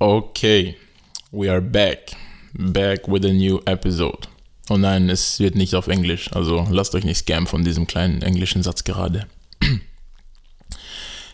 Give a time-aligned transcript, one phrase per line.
[0.00, 0.76] Okay,
[1.30, 2.16] we are back.
[2.52, 4.26] Back with a new episode.
[4.68, 8.22] Oh nein, es wird nicht auf Englisch, also lasst euch nicht scammen von diesem kleinen
[8.22, 9.28] englischen Satz gerade.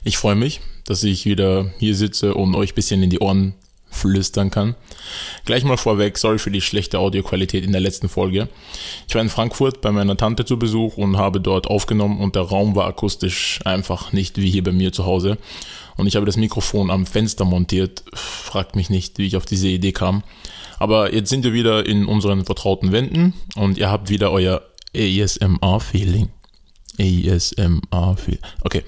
[0.05, 3.55] Ich freue mich, dass ich wieder hier sitze und euch ein bisschen in die Ohren
[3.93, 4.75] flüstern kann.
[5.45, 8.49] Gleich mal vorweg, sorry für die schlechte Audioqualität in der letzten Folge.
[9.07, 12.43] Ich war in Frankfurt bei meiner Tante zu Besuch und habe dort aufgenommen und der
[12.43, 15.39] Raum war akustisch einfach nicht wie hier bei mir zu Hause.
[15.97, 18.03] Und ich habe das Mikrofon am Fenster montiert.
[18.15, 20.23] Fragt mich nicht, wie ich auf diese Idee kam.
[20.79, 24.63] Aber jetzt sind wir wieder in unseren vertrauten Wänden und ihr habt wieder euer
[24.97, 26.31] ASMR-Feeling.
[26.99, 28.41] ASMR-Feeling.
[28.63, 28.83] Okay.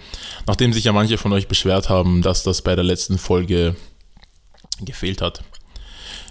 [0.47, 3.77] Nachdem sich ja manche von euch beschwert haben, dass das bei der letzten Folge
[4.81, 5.43] gefehlt hat.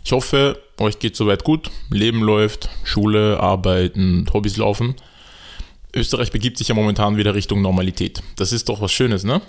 [0.06, 1.72] Ich hoffe, euch geht soweit gut.
[1.90, 4.96] Leben läuft, Schule, Arbeiten, Hobbys laufen.
[5.96, 8.22] Österreich begibt sich ja momentan wieder Richtung Normalität.
[8.35, 9.41] Das ist doch was Schönes, ne?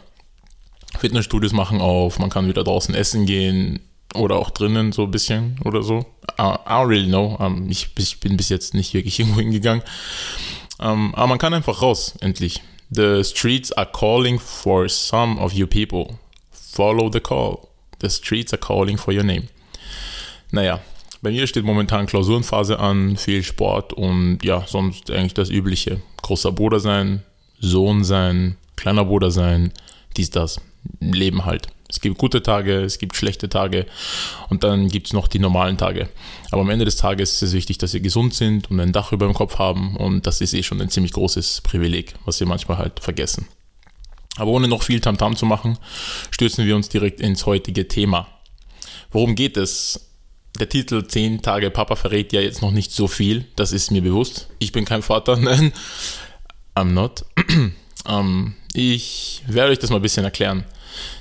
[0.99, 3.81] Fitnessstudios machen auf, man kann wieder draußen essen gehen
[4.15, 6.07] oder auch drinnen so ein bisschen oder so.
[6.39, 7.37] I, don't really know.
[7.41, 9.83] Um, ich, ich, bin bis jetzt nicht wirklich irgendwo hingegangen.
[10.79, 12.63] Um, aber man kann einfach raus, endlich.
[12.91, 16.19] The streets are calling for some of you people.
[16.53, 17.59] Follow the call.
[18.05, 19.45] The streets are calling for your name.
[20.51, 20.81] Naja,
[21.23, 26.03] bei mir steht momentan Klausurenphase an, viel Sport und ja, sonst eigentlich das Übliche.
[26.21, 27.23] Großer Bruder sein,
[27.61, 29.73] Sohn sein, kleiner Bruder sein,
[30.19, 30.61] dies, das.
[31.01, 31.69] Leben halt.
[31.89, 33.87] Es gibt gute Tage, es gibt schlechte Tage
[34.51, 36.11] und dann gibt es noch die normalen Tage.
[36.51, 39.13] Aber am Ende des Tages ist es wichtig, dass wir gesund sind und ein Dach
[39.13, 42.47] über dem Kopf haben und das ist eh schon ein ziemlich großes Privileg, was wir
[42.47, 43.47] manchmal halt vergessen.
[44.37, 45.79] Aber ohne noch viel Tamtam -Tam zu machen,
[46.31, 48.27] stürzen wir uns direkt ins heutige Thema.
[49.11, 50.11] Worum geht es?
[50.59, 54.03] Der Titel 10 Tage Papa verrät ja jetzt noch nicht so viel, das ist mir
[54.03, 54.49] bewusst.
[54.61, 55.73] Ich bin kein Vater, nein,
[56.77, 57.25] I'm not.
[58.09, 60.65] ähm, ich werde euch das mal ein bisschen erklären.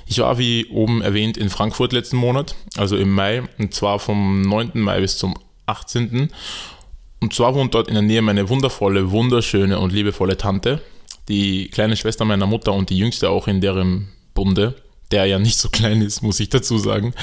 [0.06, 4.42] Ich war, wie oben erwähnt, in Frankfurt letzten Monat, also im Mai, und zwar vom
[4.42, 4.72] 9.
[4.74, 5.34] Mai bis zum
[5.66, 6.30] 18.
[7.20, 10.80] Und zwar wohnt dort in der Nähe meine wundervolle, wunderschöne und liebevolle Tante,
[11.28, 14.74] die kleine Schwester meiner Mutter und die jüngste auch in deren Bunde,
[15.10, 17.14] der ja nicht so klein ist, muss ich dazu sagen.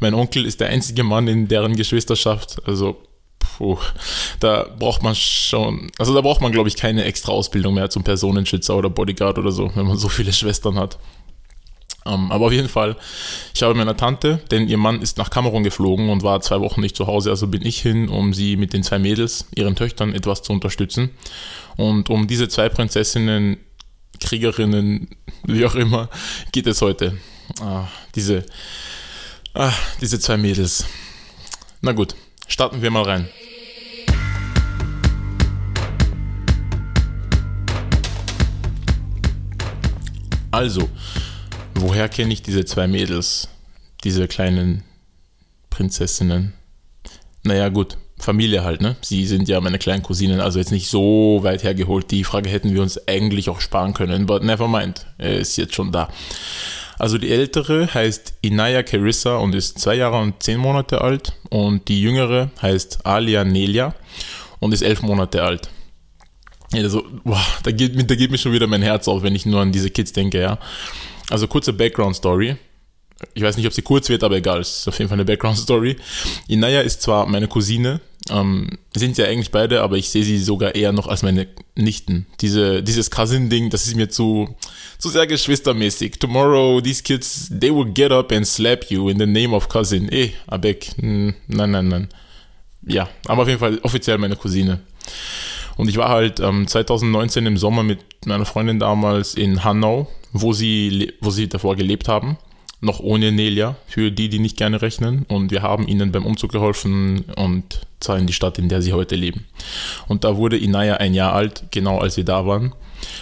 [0.00, 2.96] Mein Onkel ist der einzige Mann in deren Geschwisterschaft, also
[3.38, 3.78] puh,
[4.40, 8.02] da braucht man schon, also da braucht man glaube ich keine extra Ausbildung mehr zum
[8.02, 10.98] Personenschützer oder Bodyguard oder so, wenn man so viele Schwestern hat.
[12.06, 12.96] Um, ähm, aber auf jeden Fall,
[13.54, 16.82] ich habe meiner Tante, denn ihr Mann ist nach Kamerun geflogen und war zwei Wochen
[16.82, 20.14] nicht zu Hause, also bin ich hin, um sie mit den zwei Mädels, ihren Töchtern,
[20.14, 21.10] etwas zu unterstützen.
[21.76, 23.56] Und um diese zwei Prinzessinnen,
[24.20, 25.08] Kriegerinnen,
[25.44, 26.10] wie auch immer,
[26.52, 27.16] geht es heute.
[27.60, 28.44] Ah, diese,
[29.54, 30.84] ah, diese zwei Mädels.
[31.80, 32.14] Na gut,
[32.46, 33.28] starten wir mal rein.
[40.50, 40.88] Also,
[41.74, 43.48] woher kenne ich diese zwei Mädels?
[44.04, 44.82] Diese kleinen
[45.70, 46.52] Prinzessinnen?
[47.42, 48.96] Naja, gut, Familie halt, ne?
[49.02, 52.10] Sie sind ja meine kleinen Cousinen, also jetzt nicht so weit hergeholt.
[52.10, 55.74] Die Frage hätten wir uns eigentlich auch sparen können, but never mind, er ist jetzt
[55.74, 56.08] schon da.
[56.98, 61.88] Also die ältere heißt Inaya Carissa und ist zwei Jahre und zehn Monate alt und
[61.88, 63.94] die jüngere heißt Alia Nelia
[64.60, 65.68] und ist elf Monate alt.
[66.72, 69.60] Also, boah, da geht, da geht mir schon wieder mein Herz auf, wenn ich nur
[69.60, 70.58] an diese Kids denke, ja.
[71.30, 72.56] Also kurze Background-Story
[73.32, 75.24] ich weiß nicht, ob sie kurz wird, aber egal, es ist auf jeden Fall eine
[75.24, 75.96] Background-Story.
[76.48, 80.74] Inaya ist zwar meine Cousine, ähm, sind ja eigentlich beide, aber ich sehe sie sogar
[80.74, 81.46] eher noch als meine
[81.76, 82.26] Nichten.
[82.40, 84.54] Diese, dieses Cousin-Ding, das ist mir zu,
[84.98, 86.18] zu sehr geschwistermäßig.
[86.18, 90.08] Tomorrow, these kids, they will get up and slap you in the name of cousin.
[90.10, 92.08] Eh, Abek, nein, nein, nein.
[92.86, 94.80] Ja, aber auf jeden Fall offiziell meine Cousine.
[95.76, 100.52] Und ich war halt ähm, 2019 im Sommer mit meiner Freundin damals in Hanau, wo
[100.52, 102.36] sie, wo sie davor gelebt haben
[102.84, 105.24] noch ohne Nelia, für die, die nicht gerne rechnen.
[105.28, 109.16] Und wir haben ihnen beim Umzug geholfen und in die Stadt, in der sie heute
[109.16, 109.46] leben.
[110.08, 112.74] Und da wurde Inaya ein Jahr alt, genau als wir da waren.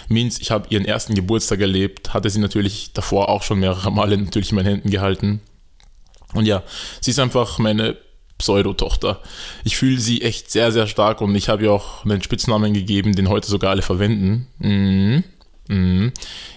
[0.08, 4.18] Means, ich habe ihren ersten Geburtstag erlebt, hatte sie natürlich davor auch schon mehrere Male
[4.18, 5.40] natürlich in meinen Händen gehalten.
[6.34, 6.64] Und ja,
[7.00, 7.96] sie ist einfach meine
[8.38, 9.20] Pseudotochter.
[9.62, 13.14] Ich fühle sie echt sehr, sehr stark und ich habe ihr auch einen Spitznamen gegeben,
[13.14, 14.48] den heute sogar alle verwenden.
[14.58, 15.22] Mhm.
[15.72, 16.12] Mhm.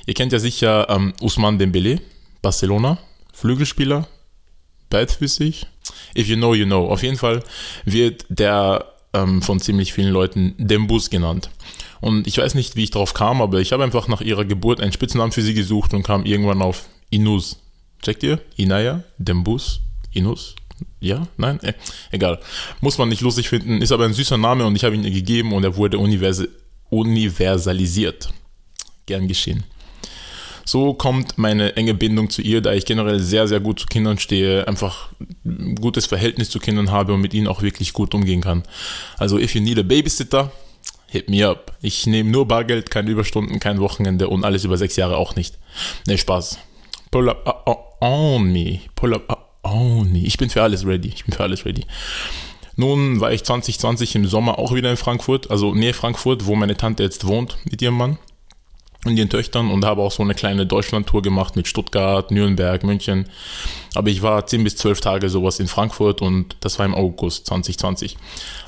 [0.05, 2.01] Ihr kennt ja sicher ähm, Usman Dembele,
[2.41, 2.97] Barcelona,
[3.33, 4.07] Flügelspieler,
[4.89, 5.67] beidfüßig.
[6.17, 6.89] If you know, you know.
[6.89, 7.41] Auf jeden Fall
[7.85, 11.49] wird der ähm, von ziemlich vielen Leuten Dembus genannt.
[12.01, 14.81] Und ich weiß nicht, wie ich darauf kam, aber ich habe einfach nach ihrer Geburt
[14.81, 17.59] einen Spitznamen für sie gesucht und kam irgendwann auf Inus.
[18.01, 18.41] Checkt ihr?
[18.57, 19.79] Inaya, Dembus,
[20.11, 20.55] Inus.
[20.99, 21.27] Ja?
[21.37, 21.59] Nein?
[21.63, 21.73] Eh,
[22.11, 22.39] egal.
[22.81, 25.11] Muss man nicht lustig finden, ist aber ein süßer Name und ich habe ihn ihr
[25.11, 26.49] gegeben und er wurde universal
[26.89, 28.29] universalisiert.
[29.05, 29.63] Gern geschehen.
[30.67, 34.17] So kommt meine enge Bindung zu ihr, da ich generell sehr, sehr gut zu Kindern
[34.17, 35.09] stehe, einfach
[35.45, 38.63] ein gutes Verhältnis zu Kindern habe und mit ihnen auch wirklich gut umgehen kann.
[39.17, 40.51] Also, if you need a babysitter,
[41.07, 41.73] hit me up.
[41.81, 45.59] Ich nehme nur Bargeld, keine Überstunden, kein Wochenende und alles über sechs Jahre auch nicht.
[46.07, 46.57] Ne, Spaß.
[47.11, 48.79] Pull up uh, on me.
[48.95, 49.31] Pull up
[49.63, 50.19] uh, on me.
[50.19, 51.09] Ich bin für alles ready.
[51.09, 51.85] Ich bin für alles ready.
[52.75, 56.75] Nun war ich 2020 im Sommer auch wieder in Frankfurt, also nähe Frankfurt, wo meine
[56.75, 58.17] Tante jetzt wohnt mit ihrem Mann
[59.05, 63.27] und ihren Töchtern und habe auch so eine kleine Deutschlandtour gemacht mit Stuttgart, Nürnberg, München.
[63.93, 67.45] Aber ich war 10 bis 12 Tage sowas in Frankfurt und das war im August
[67.47, 68.17] 2020.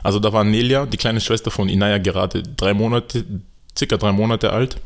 [0.03, 3.25] Also da war Nelia, die kleine Schwester von Inaya, gerade drei Monate,
[3.77, 4.77] circa drei Monate alt.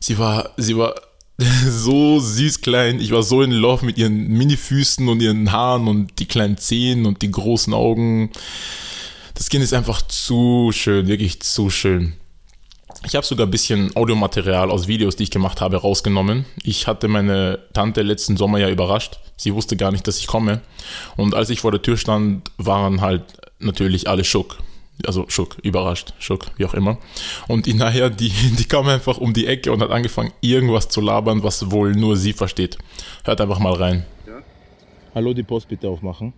[0.00, 0.94] Sie war, sie war
[1.68, 3.00] so süß klein.
[3.00, 7.06] Ich war so in Love mit ihren Mini-Füßen und ihren Haaren und die kleinen Zehen
[7.06, 8.30] und die großen Augen.
[9.34, 12.14] Das Kind ist einfach zu schön, wirklich zu schön.
[13.06, 16.44] Ich habe sogar ein bisschen Audiomaterial aus Videos, die ich gemacht habe, rausgenommen.
[16.62, 19.20] Ich hatte meine Tante letzten Sommer ja überrascht.
[19.36, 20.60] Sie wusste gar nicht, dass ich komme.
[21.16, 23.22] Und als ich vor der Tür stand, waren halt
[23.60, 24.58] natürlich alle schock.
[25.06, 26.98] Also schock, überrascht, schock, wie auch immer.
[27.46, 31.44] Und nachher, die, die kam einfach um die Ecke und hat angefangen, irgendwas zu labern,
[31.44, 32.78] was wohl nur sie versteht.
[33.24, 34.06] Hört einfach mal rein.
[34.26, 34.42] Ja?
[35.14, 36.32] Hallo, die Post bitte aufmachen.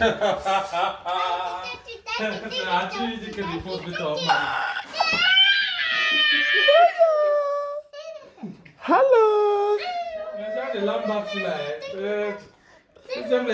[0.00, 0.24] Natürlich
[3.36, 4.80] können die Fuß bitte aufmachen.
[8.82, 9.78] Hallo!
[10.38, 11.54] Jag körde landbackslä.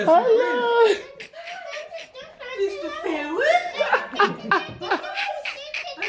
[0.06, 0.86] Hallo!
[2.58, 3.76] Bist du verrückt?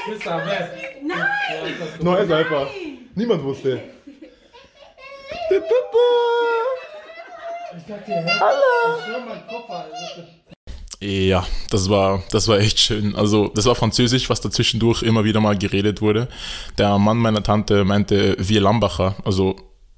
[0.07, 0.69] Bist du am Bett?
[1.01, 1.75] Nein!
[1.99, 2.67] Neues einfach.
[3.15, 3.81] Niemand wusste.
[4.05, 4.19] Ich
[5.49, 5.65] dachte,
[7.67, 8.25] hä?
[8.39, 8.97] Hallo!
[8.97, 9.85] Ich schwör meinen Kopf an.
[10.99, 13.15] Ja, das war, das war echt schön.
[13.15, 16.27] Also, das war Französisch, was dazwischendurch immer wieder mal geredet wurde.
[16.77, 19.55] Der Mann meiner Tante meinte, wir Lambacher, also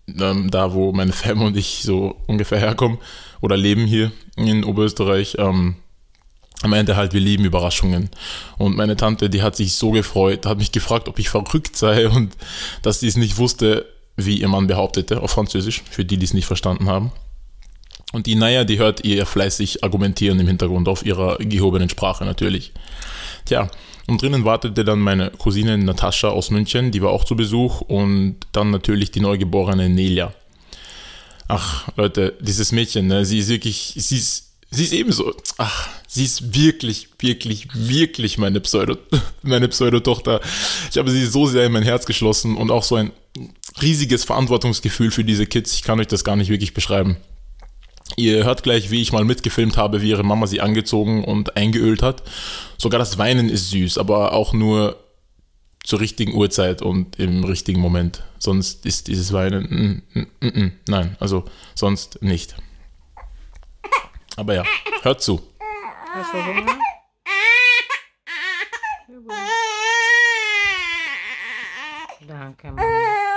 [0.08, 2.98] ähm, da, wo meine Fam und ich so ungefähr herkommen
[3.40, 5.76] oder leben hier in Oberösterreich, ähm,
[6.62, 8.10] er meinte halt, wir lieben Überraschungen.
[8.58, 12.10] Und meine Tante, die hat sich so gefreut, hat mich gefragt, ob ich verrückt sei
[12.10, 12.36] und
[12.82, 13.86] dass sie es nicht wusste,
[14.18, 17.14] wie ihr Mann behauptete, auf Französisch, für die, die es nicht verstanden haben.
[18.12, 22.72] Und die Naya, die hört ihr fleißig argumentieren im Hintergrund auf ihrer gehobenen Sprache natürlich.
[23.46, 23.70] Tja,
[24.08, 28.38] und drinnen wartete dann meine Cousine Natascha aus München, die war auch zu Besuch und
[28.52, 30.34] dann natürlich die neugeborene Nelia.
[31.48, 36.24] Ach, Leute, dieses Mädchen, ne, sie ist wirklich, sie ist, sie ist ebenso, ach, sie
[36.24, 38.98] ist wirklich, wirklich, wirklich meine Pseudo,
[39.44, 40.42] meine Pseudotochter.
[40.92, 43.12] Ich habe sie so sehr in mein Herz geschlossen und auch so ein
[43.80, 45.74] riesiges Verantwortungsgefühl für diese Kids.
[45.74, 47.18] Ich kann euch das gar nicht wirklich beschreiben.
[48.16, 52.02] Ihr hört gleich, wie ich mal mitgefilmt habe, wie ihre Mama sie angezogen und eingeölt
[52.02, 52.24] hat.
[52.78, 54.98] Sogar das Weinen ist süß, aber auch nur
[55.84, 58.24] zur richtigen Uhrzeit und im richtigen Moment.
[58.38, 62.56] Sonst ist dieses Weinen, mm, mm, mm, nein, also sonst nicht.
[64.36, 64.64] Aber ja,
[65.02, 65.42] hört zu.
[66.14, 66.78] Hast du Hunger?
[72.28, 73.30] Danke, Mama.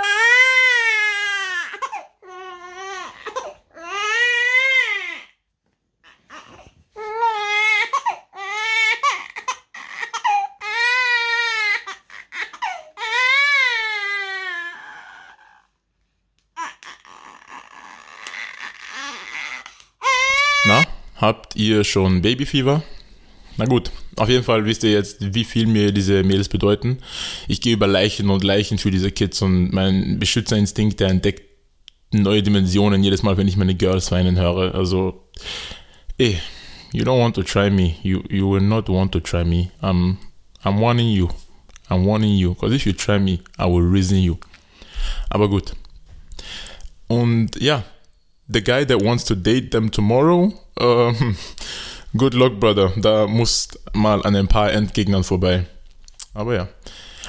[20.64, 20.84] Na,
[21.16, 22.82] habt ihr schon Babyfieber?
[23.56, 26.98] Na gut, auf jeden Fall wisst ihr jetzt, wie viel mir diese Mädels bedeuten.
[27.48, 31.42] Ich gehe über Leichen und Leichen für diese Kids und mein Beschützerinstinkt, der entdeckt
[32.12, 34.74] neue Dimensionen jedes Mal, wenn ich meine Girls weinen höre.
[34.74, 35.28] Also,
[36.18, 36.38] ey,
[36.92, 37.96] you don't want to try me.
[38.02, 39.70] You, you will not want to try me.
[39.82, 40.18] I'm,
[40.64, 41.28] I'm warning you.
[41.88, 42.54] I'm warning you.
[42.54, 44.38] Because if you try me, I will reason you.
[45.30, 45.74] Aber gut.
[47.08, 47.84] Und ja,
[48.48, 51.36] the guy that wants to date them tomorrow, ähm,
[52.16, 52.92] good luck, brother.
[52.96, 55.66] Da muss mal an ein paar Endgegnern vorbei.
[56.34, 56.68] Aber ja.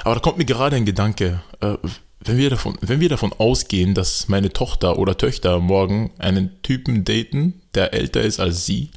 [0.02, 1.42] Aber da kommt mir gerade ein Gedanke.
[1.60, 1.76] Äh,
[2.20, 7.04] wenn, wir davon, wenn wir davon ausgehen, dass meine Tochter oder Töchter morgen einen Typen
[7.04, 8.90] daten, der älter ist als sie,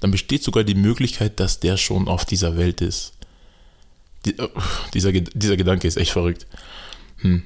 [0.00, 3.12] dann besteht sogar die Möglichkeit, dass der schon auf dieser Welt ist.
[4.26, 4.48] Die, äh,
[4.92, 6.46] dieser, dieser Gedanke ist echt verrückt.
[7.18, 7.44] Hm.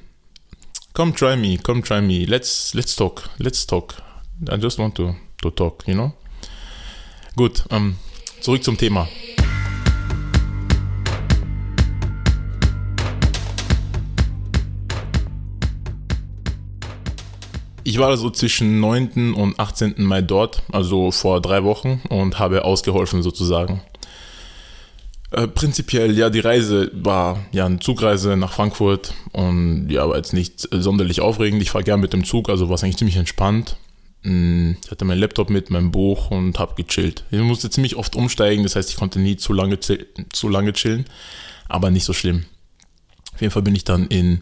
[0.93, 2.25] Come try me, come try me.
[2.25, 4.01] Let's let's talk, let's talk.
[4.49, 6.13] I just want to to talk, you know?
[7.35, 7.95] Gut, ähm,
[8.41, 9.07] zurück zum Thema.
[17.83, 19.33] Ich war so zwischen 9.
[19.33, 19.95] und 18.
[19.97, 23.81] Mai dort, also vor drei Wochen, und habe ausgeholfen sozusagen.
[25.31, 30.33] Äh, prinzipiell, ja, die Reise war ja eine Zugreise nach Frankfurt und ja, war jetzt
[30.33, 31.61] nicht sonderlich aufregend.
[31.61, 33.77] Ich fahre gern mit dem Zug, also war es eigentlich ziemlich entspannt.
[34.23, 37.23] Mm, Ich hatte meinen Laptop mit, mein Buch und habe gechillt.
[37.31, 41.05] Ich musste ziemlich oft umsteigen, das heißt, ich konnte nie zu lange, zu lange chillen,
[41.67, 42.45] aber nicht so schlimm.
[43.33, 44.41] Auf jeden Fall bin ich dann in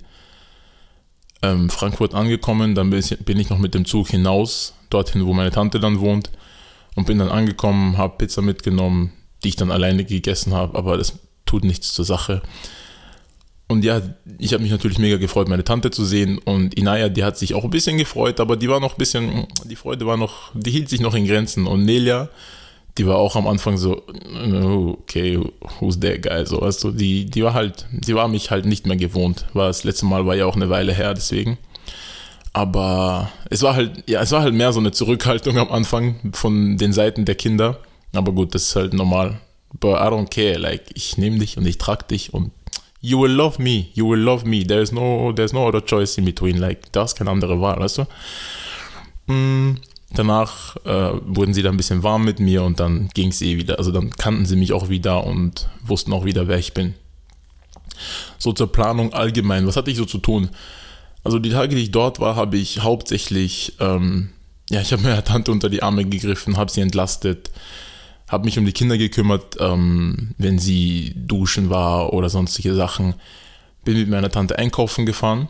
[1.44, 5.34] ähm, Frankfurt angekommen, dann bin ich, bin ich noch mit dem Zug hinaus, dorthin, wo
[5.34, 6.32] meine Tante dann wohnt
[6.96, 11.20] und bin dann angekommen, habe Pizza mitgenommen, die ich dann alleine gegessen habe, aber das
[11.46, 12.42] tut nichts zur Sache.
[13.70, 14.02] Und ja,
[14.38, 16.38] ich habe mich natürlich mega gefreut, meine Tante zu sehen.
[16.38, 19.46] Und Inaya, die hat sich auch ein bisschen gefreut, aber die war noch ein bisschen,
[19.66, 21.68] die Freude war noch, die hielt sich noch in Grenzen.
[21.68, 22.30] Und Nelia,
[22.98, 24.04] die war auch am Anfang so,
[25.02, 25.40] okay,
[25.80, 26.46] who's that guy?
[26.46, 29.46] So, weißt du, die, die war halt, die war mich halt nicht mehr gewohnt.
[29.54, 31.58] War das letzte Mal war ja auch eine Weile her, deswegen.
[32.54, 36.78] Aber es war halt, ja, es war halt mehr so eine Zurückhaltung am Anfang von
[36.78, 37.80] den Seiten der Kinder.
[38.16, 39.40] Aber gut, das ist halt normal.
[39.80, 40.58] But I don't care.
[40.58, 42.52] Like, ich nehme dich und ich trag dich und
[43.08, 43.90] you will love me.
[43.94, 44.66] You will love me.
[44.66, 46.58] There's no, there's no other choice in between.
[46.58, 49.34] Like, da ist keine andere Wahl, weißt du?
[49.34, 49.78] Mm,
[50.12, 53.58] danach äh, wurden sie dann ein bisschen warm mit mir und dann ging es eh
[53.58, 53.78] wieder.
[53.78, 56.96] Also dann kannten sie mich auch wieder und wussten auch wieder, wer ich bin.
[58.38, 59.66] So zur Planung allgemein.
[59.66, 60.50] Was hatte ich so zu tun?
[61.24, 64.32] Also die Tage, die ich dort war, habe ich hauptsächlich, ähm,
[64.70, 67.52] ja, ich habe meiner Tante unter die Arme gegriffen, habe sie entlastet,
[68.28, 73.16] habe mich um die Kinder gekümmert, ähm, wenn sie duschen war oder sonstige Sachen.
[73.86, 75.48] Bin mit meiner Tante einkaufen gefahren,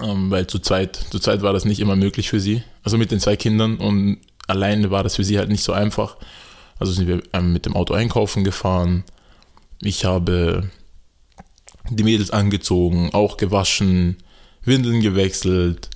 [0.00, 2.62] ähm, weil zu zweit, zu zweit war das nicht immer möglich für sie.
[2.82, 4.18] Also mit den zwei Kindern und
[4.48, 6.16] alleine war das für sie halt nicht so einfach.
[6.78, 9.04] Also sind wir ähm, mit dem Auto einkaufen gefahren.
[9.80, 10.70] Ich habe
[11.90, 14.16] die Mädels angezogen, auch gewaschen,
[14.64, 15.90] Windeln gewechselt,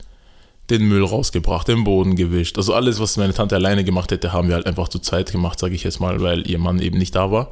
[0.70, 2.58] den Müll rausgebracht, den Boden gewischt.
[2.58, 5.58] Also alles, was meine Tante alleine gemacht hätte, haben wir halt einfach zu zweit gemacht,
[5.58, 7.50] sage ich jetzt mal, weil ihr Mann eben nicht da war.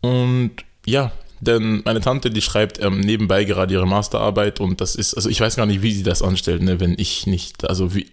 [0.00, 0.52] Und
[0.84, 5.28] ja, denn meine Tante, die schreibt ähm, nebenbei gerade ihre Masterarbeit und das ist, also
[5.28, 8.06] ich weiß gar nicht, wie sie das anstellt, ne, wenn ich nicht, also wie,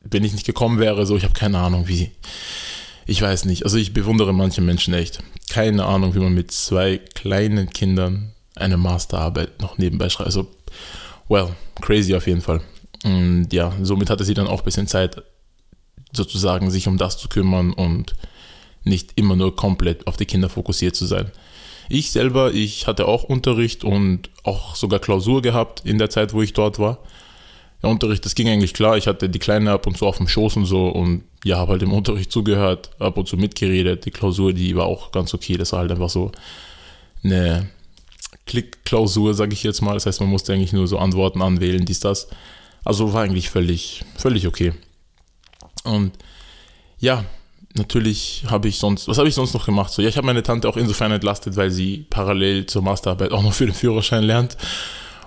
[0.00, 2.10] wenn ich nicht gekommen wäre, so, ich habe keine Ahnung, wie,
[3.06, 3.64] ich weiß nicht.
[3.64, 5.22] Also ich bewundere manche Menschen echt.
[5.50, 10.28] Keine Ahnung, wie man mit zwei kleinen Kindern eine Masterarbeit noch nebenbei schreibt.
[10.28, 10.46] Also,
[11.28, 11.48] well,
[11.80, 12.60] crazy auf jeden Fall.
[13.04, 15.22] Und ja, somit hatte sie dann auch ein bisschen Zeit,
[16.12, 18.14] sozusagen sich um das zu kümmern und
[18.84, 21.30] nicht immer nur komplett auf die Kinder fokussiert zu sein.
[21.88, 26.42] Ich selber, ich hatte auch Unterricht und auch sogar Klausur gehabt in der Zeit, wo
[26.42, 26.98] ich dort war.
[27.82, 28.96] Der Unterricht, das ging eigentlich klar.
[28.96, 31.72] Ich hatte die Kleine ab und zu auf dem Schoß und so und ja, habe
[31.72, 34.04] halt im Unterricht zugehört, ab und zu mitgeredet.
[34.04, 35.56] Die Klausur, die war auch ganz okay.
[35.56, 36.30] Das war halt einfach so
[37.24, 37.68] eine
[38.46, 39.94] Klick-Klausur, sage ich jetzt mal.
[39.94, 42.28] Das heißt, man musste eigentlich nur so Antworten anwählen, dies, das.
[42.84, 44.72] Also war eigentlich völlig, völlig okay.
[45.84, 46.12] Und
[46.98, 47.24] ja,
[47.74, 49.92] natürlich habe ich sonst, was habe ich sonst noch gemacht?
[49.92, 53.42] So, ja, ich habe meine Tante auch insofern entlastet, weil sie parallel zur Masterarbeit auch
[53.42, 54.56] noch für den Führerschein lernt.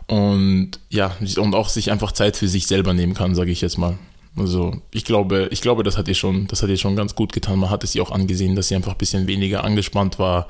[0.07, 3.77] Und ja, und auch sich einfach Zeit für sich selber nehmen kann, sage ich jetzt
[3.77, 3.97] mal.
[4.35, 7.33] Also ich glaube, ich glaube, das hat ihr schon, das hat ihr schon ganz gut
[7.33, 7.59] getan.
[7.59, 10.47] Man hat es ihr auch angesehen, dass sie einfach ein bisschen weniger angespannt war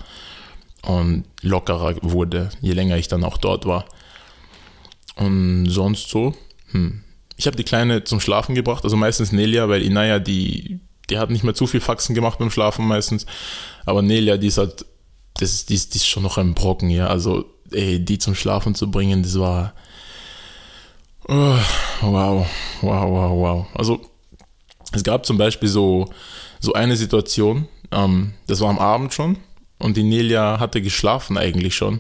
[0.84, 3.86] und lockerer wurde, je länger ich dann auch dort war.
[5.16, 6.34] Und sonst so,
[6.74, 7.04] hm.
[7.36, 11.32] Ich habe die Kleine zum Schlafen gebracht, also meistens Nelia, weil Inaya, die, die hat
[11.32, 13.26] nicht mehr zu viel Faxen gemacht beim Schlafen meistens.
[13.86, 14.86] Aber Nelia, die ist halt,
[15.40, 17.08] das die ist, die ist schon noch ein Brocken, ja.
[17.08, 19.74] Also, ey, die zum Schlafen zu bringen, das war.
[21.28, 21.58] Oh,
[22.02, 22.46] wow,
[22.82, 23.68] wow, wow, wow.
[23.74, 24.02] Also,
[24.92, 26.10] es gab zum Beispiel so,
[26.60, 29.38] so eine Situation, ähm, das war am Abend schon
[29.80, 32.00] und die Nelia hatte geschlafen eigentlich schon.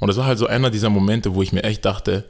[0.00, 2.28] Und das war halt so einer dieser Momente, wo ich mir echt dachte,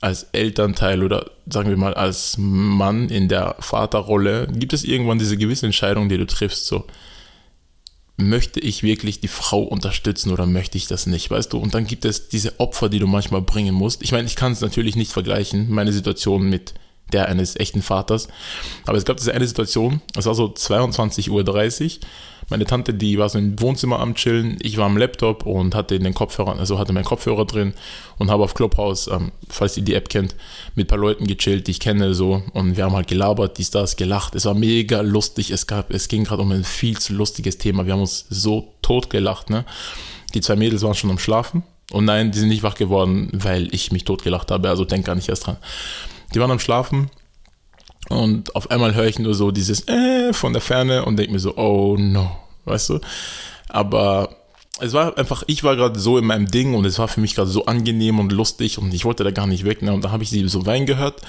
[0.00, 5.36] als Elternteil oder sagen wir mal als Mann in der Vaterrolle, gibt es irgendwann diese
[5.36, 6.84] gewisse Entscheidung, die du triffst, so
[8.16, 11.58] möchte ich wirklich die Frau unterstützen oder möchte ich das nicht, weißt du?
[11.58, 14.02] Und dann gibt es diese Opfer, die du manchmal bringen musst.
[14.02, 16.74] Ich meine, ich kann es natürlich nicht vergleichen, meine Situation mit
[17.12, 18.28] der eines echten Vaters,
[18.86, 22.00] aber es gab diese eine Situation, es war so 22.30 Uhr,
[22.50, 25.98] meine Tante, die war so im Wohnzimmer am Chillen, ich war am Laptop und hatte
[25.98, 27.74] den Kopfhörer, also hatte meinen Kopfhörer drin
[28.18, 30.34] und habe auf Clubhouse, ähm, falls ihr die App kennt,
[30.74, 32.42] mit ein paar Leuten gechillt, die ich kenne so.
[32.54, 34.34] Und wir haben halt gelabert, dies, das, gelacht.
[34.34, 37.84] Es war mega lustig, es gab, es ging gerade um ein viel zu lustiges Thema,
[37.84, 39.64] wir haben uns so tot gelacht, ne.
[40.34, 41.62] Die zwei Mädels waren schon am Schlafen.
[41.90, 45.06] Und nein, die sind nicht wach geworden, weil ich mich tot gelacht habe, also denk
[45.06, 45.56] gar nicht erst dran.
[46.34, 47.10] Die waren am Schlafen
[48.08, 51.40] und auf einmal höre ich nur so dieses äh von der Ferne und denke mir
[51.40, 52.30] so, oh no,
[52.64, 53.00] weißt du?
[53.68, 54.30] Aber
[54.80, 57.34] es war einfach, ich war gerade so in meinem Ding und es war für mich
[57.34, 59.82] gerade so angenehm und lustig und ich wollte da gar nicht weg.
[59.82, 59.92] Ne?
[59.92, 61.20] Und da habe ich sie so weinen gehört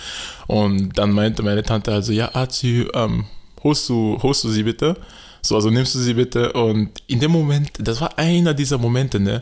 [0.47, 3.25] und dann meinte meine Tante also, ja, Azi, ähm,
[3.63, 4.95] holst du, holst du sie bitte?
[5.41, 9.19] So, also nimmst du sie bitte und in dem Moment, das war einer dieser Momente,
[9.19, 9.41] ne,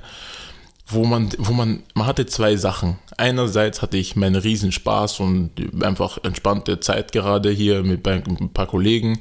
[0.90, 2.98] wo man, wo man, man hatte zwei Sachen.
[3.18, 5.52] Einerseits hatte ich meinen Riesenspaß und
[5.84, 9.20] einfach entspannte Zeit gerade hier mit ein paar Kollegen.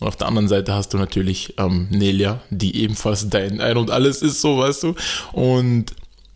[0.00, 3.92] Und auf der anderen Seite hast du natürlich ähm, Nelia, die ebenfalls dein Ein und
[3.92, 4.94] Alles ist, so weißt du.
[5.32, 5.94] Und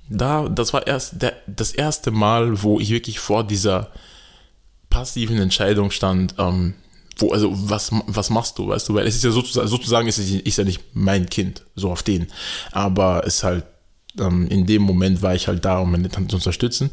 [0.08, 3.90] da, das war erst der, das erste Mal, wo ich wirklich vor dieser
[4.88, 6.74] passiven Entscheidung stand, ähm,
[7.16, 10.18] wo, also was, was machst du, weißt du, weil es ist ja sozusagen, sozusagen ist,
[10.18, 12.28] ist ja nicht mein Kind, so auf den,
[12.72, 13.64] aber es ist halt,
[14.18, 16.90] ähm, in dem Moment war ich halt da, um meine Tante zu unterstützen.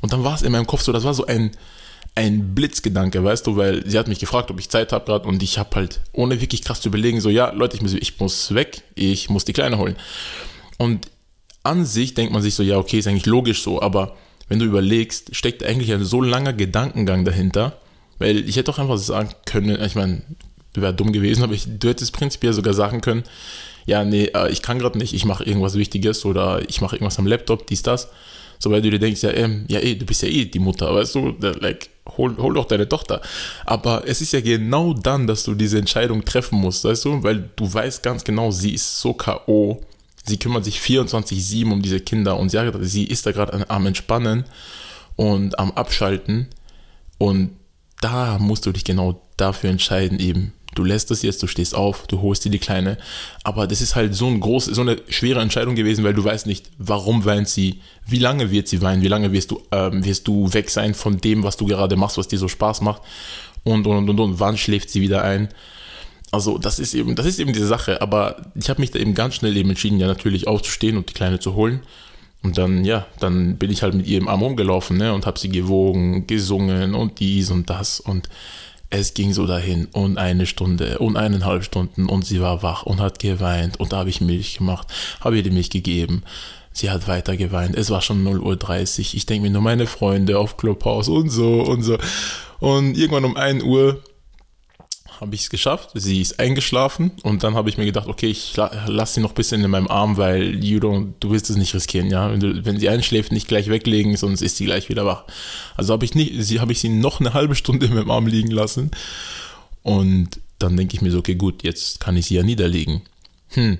[0.00, 1.52] Und dann war es in meinem Kopf so, das war so ein,
[2.14, 5.42] ein Blitzgedanke, weißt du, weil sie hat mich gefragt, ob ich Zeit habe gerade und
[5.42, 8.54] ich habe halt, ohne wirklich krass zu überlegen, so, ja, Leute, ich muss, ich muss
[8.54, 9.96] weg, ich muss die Kleine holen.
[10.78, 11.10] Und
[11.62, 14.16] an sich denkt man sich so, ja, okay, ist eigentlich logisch so, aber
[14.48, 17.78] wenn du überlegst, steckt eigentlich ein so langer Gedankengang dahinter,
[18.18, 20.22] weil ich hätte doch einfach sagen können, ich meine,
[20.74, 23.24] wäre dumm gewesen, aber ich, du hättest prinzipiell sogar sagen können,
[23.88, 27.18] ja, nee, äh, ich kann gerade nicht, ich mache irgendwas Wichtiges oder ich mache irgendwas
[27.18, 28.10] am Laptop, dies, das.
[28.58, 30.94] So, weil du dir denkst, ja, ähm, ja, eh, du bist ja eh die Mutter,
[30.94, 33.22] weißt du, like, hol, hol doch deine Tochter.
[33.64, 37.48] Aber es ist ja genau dann, dass du diese Entscheidung treffen musst, weißt du, weil
[37.56, 39.80] du weißt ganz genau, sie ist so K.O.,
[40.26, 44.44] sie kümmert sich 24-7 um diese Kinder und sie, sie ist da gerade am Entspannen
[45.16, 46.48] und am Abschalten
[47.16, 47.52] und
[48.02, 50.52] da musst du dich genau dafür entscheiden, eben.
[50.78, 52.98] Du lässt das jetzt, du stehst auf, du holst dir die Kleine.
[53.42, 56.46] Aber das ist halt so, ein groß, so eine schwere Entscheidung gewesen, weil du weißt
[56.46, 60.28] nicht, warum weint sie, wie lange wird sie weinen, wie lange wirst du, ähm, wirst
[60.28, 63.02] du weg sein von dem, was du gerade machst, was dir so Spaß macht.
[63.64, 65.48] Und, und, und, und, wann schläft sie wieder ein.
[66.30, 68.00] Also, das ist eben, das ist eben diese Sache.
[68.00, 71.14] Aber ich habe mich da eben ganz schnell eben entschieden, ja, natürlich aufzustehen und die
[71.14, 71.80] Kleine zu holen.
[72.44, 75.40] Und dann, ja, dann bin ich halt mit ihr im Arm rumgelaufen, ne, und habe
[75.40, 78.28] sie gewogen, gesungen und dies und das und
[78.90, 83.00] es ging so dahin und eine Stunde und eineinhalb Stunden und sie war wach und
[83.00, 84.88] hat geweint und da habe ich Milch gemacht,
[85.20, 86.22] habe ihr die Milch gegeben.
[86.72, 87.74] Sie hat weiter geweint.
[87.74, 89.14] Es war schon 0.30 Uhr.
[89.14, 91.98] Ich denke mir nur meine Freunde auf Clubhouse und so und so.
[92.60, 94.00] Und irgendwann um 1 Uhr
[95.20, 95.90] habe ich es geschafft.
[95.94, 99.34] Sie ist eingeschlafen und dann habe ich mir gedacht, okay, ich lasse sie noch ein
[99.34, 102.30] bisschen in meinem Arm, weil don't, du willst es nicht riskieren, ja.
[102.30, 105.24] Wenn, du, wenn sie einschläft, nicht gleich weglegen, sonst ist sie gleich wieder wach.
[105.76, 108.26] Also habe ich nicht, sie habe ich sie noch eine halbe Stunde in meinem Arm
[108.26, 108.90] liegen lassen
[109.82, 113.02] und dann denke ich mir so, okay, gut, jetzt kann ich sie ja niederlegen.
[113.48, 113.78] Hm,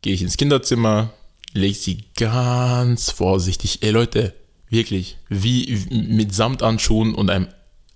[0.00, 1.12] gehe ich ins Kinderzimmer,
[1.52, 3.82] lege sie ganz vorsichtig.
[3.82, 4.34] Ey Leute,
[4.68, 7.48] wirklich, wie mit Samtanschuhen und einem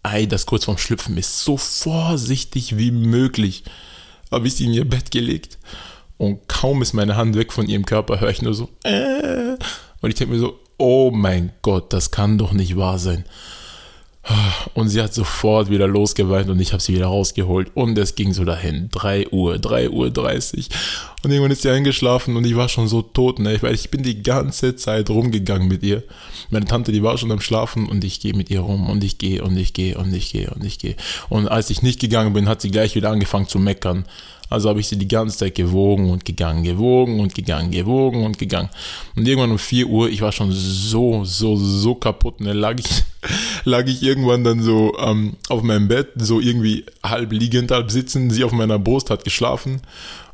[0.07, 3.65] Ei, das kurz vorm Schlüpfen ist, so vorsichtig wie möglich
[4.31, 5.59] habe ich sie in ihr Bett gelegt.
[6.19, 9.57] Und kaum ist meine Hand weg von ihrem Körper, höre ich nur so, äh.
[10.01, 13.25] Und ich denke mir so, oh mein Gott, das kann doch nicht wahr sein.
[14.75, 17.71] Und sie hat sofort wieder losgeweint und ich habe sie wieder rausgeholt.
[17.75, 18.89] Und es ging so dahin.
[18.91, 20.69] 3 Uhr, 3 Uhr 30.
[21.23, 23.57] Und irgendwann ist sie eingeschlafen und ich war schon so tot, ne?
[23.61, 26.03] Weil ich bin die ganze Zeit rumgegangen mit ihr.
[26.51, 29.19] Meine Tante, die war schon am Schlafen und ich gehe mit ihr rum und ich
[29.19, 30.97] gehe und ich gehe und ich gehe und ich gehe.
[31.29, 34.07] Und als ich nicht gegangen bin, hat sie gleich wieder angefangen zu meckern.
[34.49, 38.39] Also habe ich sie die ganze Zeit gewogen und gegangen, gewogen und gegangen, gewogen und
[38.39, 38.69] gegangen.
[39.17, 42.39] Und irgendwann um 4 Uhr, ich war schon so, so, so kaputt.
[42.39, 42.51] Und ne?
[42.51, 43.05] dann lag ich,
[43.65, 48.33] lag ich irgendwann dann so ähm, auf meinem Bett, so irgendwie halb liegend, halb sitzend.
[48.33, 49.81] Sie auf meiner Brust hat geschlafen.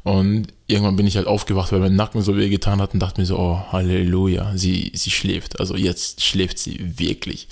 [0.04, 3.20] Und irgendwann bin ich halt aufgewacht, weil mein Nacken so weh getan hat und dachte
[3.20, 5.60] mir so, oh, Halleluja, sie, sie schläft.
[5.60, 7.48] Also jetzt schläft sie wirklich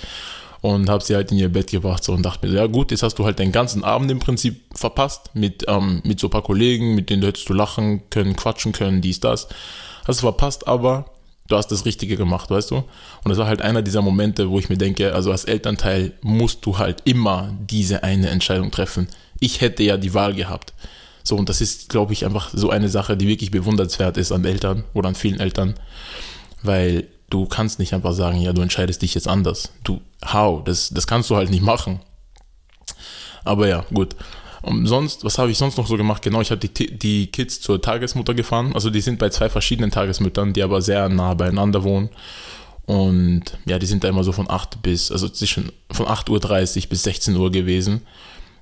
[0.61, 3.03] und habe sie halt in ihr Bett gebracht so, und dachte mir, ja gut, jetzt
[3.03, 6.42] hast du halt den ganzen Abend im Prinzip verpasst mit, ähm, mit so ein paar
[6.42, 9.49] Kollegen, mit denen du hättest du lachen können, quatschen können, dies, das.
[10.07, 11.07] Hast du verpasst, aber
[11.49, 12.77] du hast das Richtige gemacht, weißt du?
[12.77, 16.64] Und das war halt einer dieser Momente, wo ich mir denke, also als Elternteil musst
[16.64, 19.09] du halt immer diese eine Entscheidung treffen.
[19.40, 20.75] Ich hätte ja die Wahl gehabt.
[21.23, 24.44] So, und das ist, glaube ich, einfach so eine Sache, die wirklich bewundernswert ist an
[24.44, 25.75] Eltern oder an vielen Eltern,
[26.62, 29.73] weil du kannst nicht einfach sagen, ja, du entscheidest dich jetzt anders.
[29.85, 30.01] Du,
[30.33, 30.62] how?
[30.64, 32.01] Das, das kannst du halt nicht machen.
[33.45, 34.16] Aber ja, gut.
[34.62, 36.23] Und sonst, was habe ich sonst noch so gemacht?
[36.23, 38.73] Genau, ich habe die, die Kids zur Tagesmutter gefahren.
[38.75, 42.11] Also die sind bei zwei verschiedenen Tagesmüttern, die aber sehr nah beieinander wohnen.
[42.85, 46.88] Und ja, die sind da immer so von 8 bis, also zwischen von 8.30 Uhr
[46.90, 48.03] bis 16 Uhr gewesen.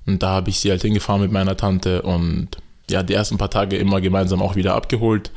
[0.05, 2.49] Und da habe ich sie halt hingefahren mit meiner Tante und
[2.89, 5.31] ja, die ersten paar Tage immer gemeinsam auch wieder abgeholt.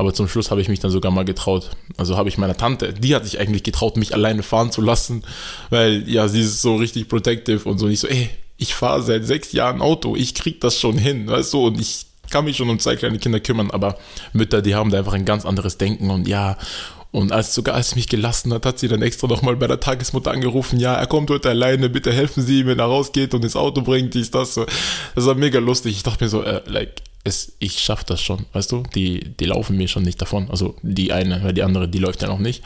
[0.00, 1.72] Aber zum Schluss habe ich mich dann sogar mal getraut.
[1.98, 5.24] Also habe ich meiner Tante, die hat sich eigentlich getraut, mich alleine fahren zu lassen,
[5.68, 9.26] weil ja, sie ist so richtig protective und so nicht so, ey, ich fahre seit
[9.26, 12.70] sechs Jahren Auto, ich krieg das schon hin, weißt du, und ich kann mich schon
[12.70, 13.98] um zwei kleine Kinder kümmern, aber
[14.32, 16.56] Mütter, die haben da einfach ein ganz anderes Denken und ja,
[17.10, 19.80] und als sogar als sie mich gelassen hat, hat sie dann extra nochmal bei der
[19.80, 23.44] Tagesmutter angerufen, ja, er kommt heute alleine, bitte helfen Sie ihm, wenn er rausgeht und
[23.44, 24.54] ins Auto bringt, dies, das.
[24.54, 24.64] So.
[25.14, 25.96] Das war mega lustig.
[25.96, 28.82] Ich dachte mir so, äh, like, es, ich schaff das schon, weißt du?
[28.94, 30.50] Die, die laufen mir schon nicht davon.
[30.50, 32.62] Also die eine, weil die andere, die läuft ja noch nicht.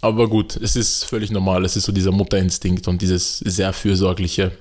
[0.00, 1.64] Aber gut, es ist völlig normal.
[1.64, 4.52] Es ist so dieser Mutterinstinkt und dieses sehr fürsorgliche.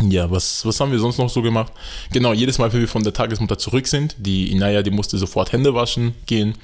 [0.00, 1.72] Ja, was, was haben wir sonst noch so gemacht?
[2.12, 5.52] Genau, jedes Mal, wenn wir von der Tagesmutter zurück sind, die Inaya, die musste sofort
[5.52, 6.54] Hände waschen gehen.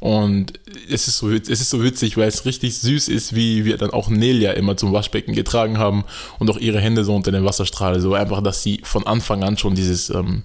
[0.00, 0.54] Und
[0.88, 3.90] es ist so, es ist so witzig, weil es richtig süß ist, wie wir dann
[3.90, 6.04] auch Nelia immer zum Waschbecken getragen haben
[6.38, 8.00] und auch ihre Hände so unter den Wasserstrahl.
[8.00, 10.44] So einfach, dass sie von Anfang an schon dieses, ähm,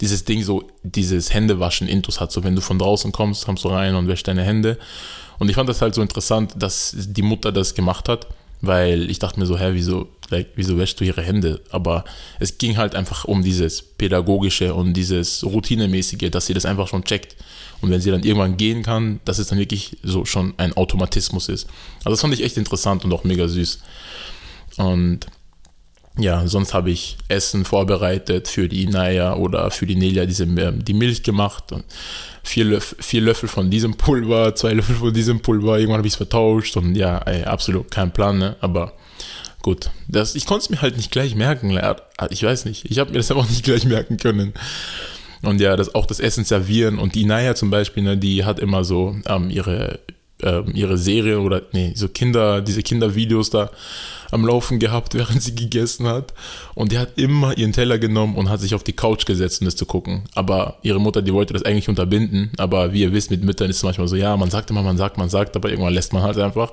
[0.00, 2.32] dieses Ding so, dieses Händewaschen intus hat.
[2.32, 4.78] So, wenn du von draußen kommst, kommst du rein und wäschst deine Hände.
[5.38, 8.26] Und ich fand das halt so interessant, dass die Mutter das gemacht hat,
[8.60, 11.60] weil ich dachte mir so, hä, wieso, like, wieso wäschst du ihre Hände?
[11.70, 12.04] Aber
[12.40, 17.04] es ging halt einfach um dieses pädagogische und dieses routinemäßige, dass sie das einfach schon
[17.04, 17.36] checkt.
[17.82, 21.48] Und wenn sie dann irgendwann gehen kann, dass es dann wirklich so schon ein Automatismus
[21.48, 21.66] ist.
[21.98, 23.80] Also das fand ich echt interessant und auch mega süß.
[24.78, 25.26] Und
[26.18, 30.94] ja, sonst habe ich Essen vorbereitet für die Inaya oder für die Nelia, diese, die
[30.94, 31.72] Milch gemacht.
[31.72, 31.84] Und
[32.42, 35.78] vier, Löffel, vier Löffel von diesem Pulver, zwei Löffel von diesem Pulver.
[35.78, 38.56] Irgendwann habe ich es vertauscht und ja, ey, absolut kein Plan, ne?
[38.60, 38.94] aber
[39.62, 39.90] gut.
[40.08, 41.78] Das, ich konnte es mir halt nicht gleich merken.
[42.30, 44.54] Ich weiß nicht, ich habe mir das einfach nicht gleich merken können.
[45.42, 46.98] Und ja, das, auch das Essen servieren.
[46.98, 50.00] Und die Naya zum Beispiel, ne, die hat immer so ähm, ihre,
[50.42, 53.70] ähm, ihre Serie oder, nee, so Kinder, diese Kindervideos da
[54.30, 56.34] am Laufen gehabt, während sie gegessen hat.
[56.74, 59.64] Und die hat immer ihren Teller genommen und hat sich auf die Couch gesetzt, um
[59.66, 60.24] das zu gucken.
[60.34, 62.50] Aber ihre Mutter, die wollte das eigentlich unterbinden.
[62.58, 64.96] Aber wie ihr wisst, mit Müttern ist es manchmal so, ja, man sagt immer, man
[64.96, 66.72] sagt, man sagt, aber irgendwann lässt man halt einfach.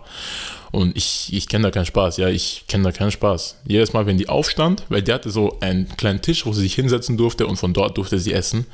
[0.73, 3.57] Und ich, ich kenne da keinen Spaß, ja, ich kenne da keinen Spaß.
[3.67, 6.73] Jedes Mal, wenn die aufstand, weil die hatte so einen kleinen Tisch, wo sie sich
[6.73, 8.65] hinsetzen durfte und von dort durfte sie essen.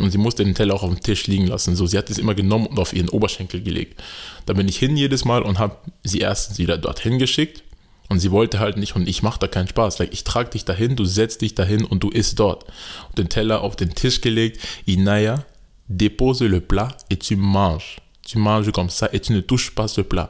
[0.00, 1.76] Und sie musste den Teller auch auf dem Tisch liegen lassen.
[1.76, 4.02] So, sie hat es immer genommen und auf ihren Oberschenkel gelegt.
[4.46, 7.62] Da bin ich hin jedes Mal und habe sie erstens wieder dorthin geschickt.
[8.08, 10.00] Und sie wollte halt nicht und ich mache da keinen Spaß.
[10.00, 12.64] Like, ich trage dich dahin, du setzt dich dahin und du isst dort.
[13.10, 14.58] Und den Teller auf den Tisch gelegt.
[14.86, 15.44] Inaya,
[15.86, 19.88] dépose le plat et tu manges tu manges comme ça et tu ne touches pas
[19.88, 20.28] ce plat.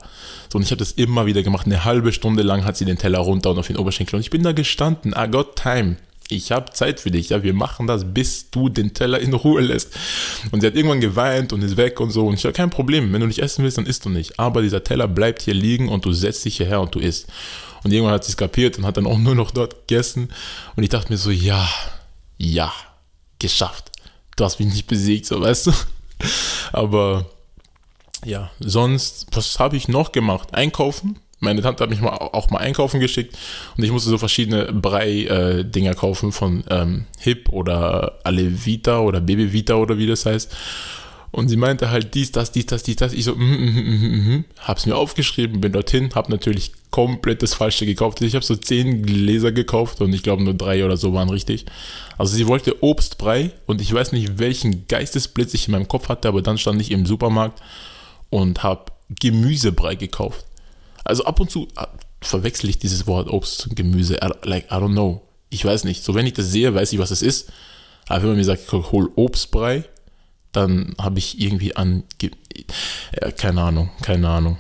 [0.52, 1.66] So, und ich habe das immer wieder gemacht.
[1.66, 4.16] Eine halbe Stunde lang hat sie den Teller runter und auf den Oberschenkel.
[4.16, 5.14] Und ich bin da gestanden.
[5.16, 5.96] I got time.
[6.28, 7.28] Ich habe Zeit für dich.
[7.28, 9.94] Ja, wir machen das, bis du den Teller in Ruhe lässt.
[10.50, 12.26] Und sie hat irgendwann geweint und ist weg und so.
[12.26, 13.12] Und ich habe kein Problem.
[13.12, 14.38] Wenn du nicht essen willst, dann isst du nicht.
[14.38, 17.26] Aber dieser Teller bleibt hier liegen und du setzt dich hierher und du isst.
[17.85, 20.30] Und irgendwann hat sie es kapiert und hat dann auch nur noch dort gegessen.
[20.74, 21.68] Und ich dachte mir so, ja,
[22.38, 22.72] ja,
[23.38, 23.92] geschafft.
[24.37, 25.72] Du hast mich nicht besiegt, so weißt du.
[26.72, 27.26] Aber
[28.24, 30.54] ja, sonst, was habe ich noch gemacht?
[30.54, 31.18] Einkaufen.
[31.40, 33.37] Meine Tante hat mich mal, auch mal einkaufen geschickt
[33.76, 39.74] und ich musste so verschiedene Brei-Dinger äh, kaufen von ähm, Hip oder Alevita oder Babyvita
[39.74, 40.56] oder wie das heißt.
[41.34, 43.12] Und sie meinte halt dies, das, dies, das, dies, das.
[43.12, 47.54] Ich so, mm, mm, mm, mm, hab's mir aufgeschrieben, bin dorthin, hab natürlich komplett das
[47.54, 48.22] Falsche gekauft.
[48.22, 51.66] Ich habe so zehn Gläser gekauft und ich glaube nur drei oder so waren richtig.
[52.18, 56.28] Also sie wollte Obstbrei und ich weiß nicht, welchen Geistesblitz ich in meinem Kopf hatte,
[56.28, 57.60] aber dann stand ich im Supermarkt
[58.35, 58.87] und habe
[59.20, 60.44] Gemüsebrei gekauft.
[61.05, 61.87] Also ab und zu äh,
[62.20, 64.18] verwechsel ich dieses Wort Obst und Gemüse.
[64.42, 65.23] Like, I don't know.
[65.51, 66.03] Ich weiß nicht.
[66.03, 67.53] So, wenn ich das sehe, weiß ich, was es ist.
[68.09, 69.85] Aber wenn man mir sagt, hol Obstbrei,
[70.51, 72.03] dann habe ich irgendwie an.
[72.20, 74.59] Ja, keine Ahnung, keine Ahnung.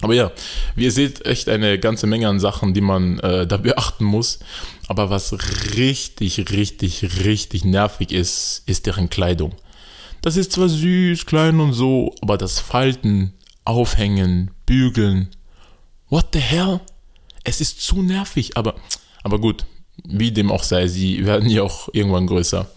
[0.00, 0.30] Aber ja,
[0.76, 4.38] wie ihr seht, echt eine ganze Menge an Sachen, die man äh, da beachten muss.
[4.86, 5.34] Aber was
[5.74, 9.56] richtig, richtig, richtig nervig ist, ist deren Kleidung.
[10.26, 13.32] Das ist zwar süß, klein und so, aber das Falten,
[13.64, 15.28] Aufhängen, Bügeln,
[16.08, 16.80] what the hell?
[17.44, 18.74] Es ist zu nervig, aber,
[19.22, 19.66] aber gut,
[20.02, 22.68] wie dem auch sei, sie werden ja auch irgendwann größer.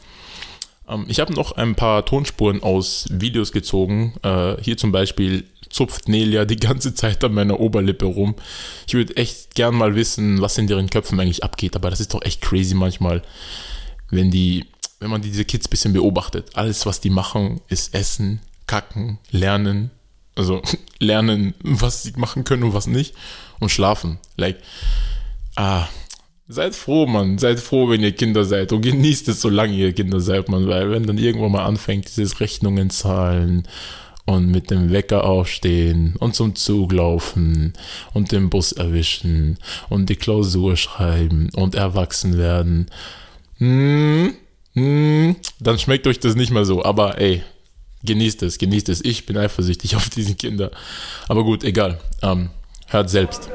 [0.88, 4.14] Ähm, ich habe noch ein paar Tonspuren aus Videos gezogen.
[4.22, 8.36] Äh, hier zum Beispiel zupft Nelia die ganze Zeit an meiner Oberlippe rum.
[8.86, 12.14] Ich würde echt gern mal wissen, was in deren Köpfen eigentlich abgeht, aber das ist
[12.14, 13.24] doch echt crazy manchmal,
[14.12, 14.66] wenn die
[15.00, 19.92] wenn man diese Kids ein bisschen beobachtet, alles, was die machen, ist essen, kacken, lernen,
[20.36, 20.62] also
[21.00, 23.16] lernen, was sie machen können und was nicht
[23.60, 24.20] und schlafen.
[24.38, 24.58] Like,
[25.56, 25.88] ah,
[26.48, 28.74] seid froh, Mann, seid froh, wenn ihr Kinder seid.
[28.74, 32.40] Und genießt es, solange ihr Kinder seid, man, weil wenn dann irgendwann mal anfängt, dieses
[32.40, 33.68] Rechnungen zahlen
[34.26, 37.74] und mit dem Wecker aufstehen und zum Zug laufen
[38.14, 39.58] und den Bus erwischen
[39.90, 42.88] und die Klausur schreiben und erwachsen werden,
[43.58, 44.36] hm,
[44.80, 46.84] mm, dann schmeckt euch das nicht mehr so.
[46.84, 47.44] Aber ey,
[48.04, 49.04] genießt es, genießt es.
[49.04, 50.72] Ich bin eifersüchtig auf diese Kinder.
[51.28, 52.00] Aber gut, egal.
[52.22, 52.50] Ähm,
[52.88, 53.50] hört selbst.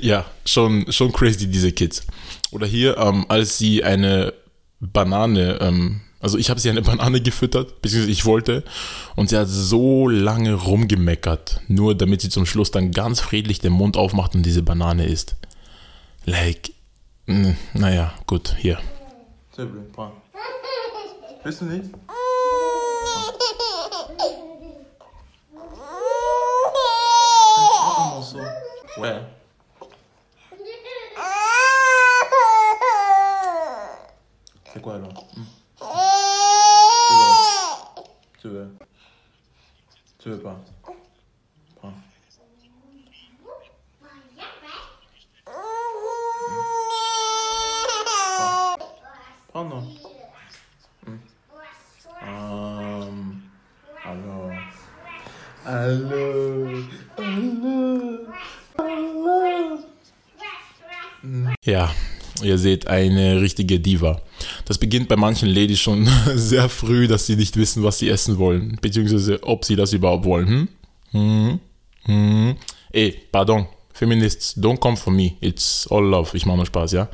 [0.00, 2.06] Ja, schon, schon crazy, diese Kids.
[2.50, 4.32] Oder hier, ähm, als sie eine
[4.80, 8.64] Banane, ähm, also ich habe sie eine Banane gefüttert, beziehungsweise ich wollte,
[9.16, 13.72] und sie hat so lange rumgemeckert, nur damit sie zum Schluss dann ganz friedlich den
[13.72, 15.36] Mund aufmacht und diese Banane isst.
[16.24, 16.72] Like,
[17.26, 18.78] mh, naja, gut, hier.
[21.42, 21.90] Willst du nicht?
[34.78, 35.44] 太怪了，嗯，
[38.40, 38.78] 这边，
[40.20, 40.60] 这边，吧，
[41.82, 41.90] 啊。
[49.52, 49.84] 胖呢？
[51.06, 51.18] 嗯
[52.20, 53.10] ，hello
[54.04, 54.54] hello
[55.64, 56.86] hello
[61.22, 62.07] 嗯，Yeah。
[62.42, 64.20] Ihr seht eine richtige Diva.
[64.64, 68.38] Das beginnt bei manchen Ladies schon sehr früh, dass sie nicht wissen, was sie essen
[68.38, 70.48] wollen, beziehungsweise ob sie das überhaupt wollen.
[70.48, 70.68] Hm?
[71.12, 71.60] Hm?
[72.04, 72.56] Hm?
[72.92, 77.08] Ey, pardon, Feminists, don't come for me, it's all love, ich mache nur Spaß, ja?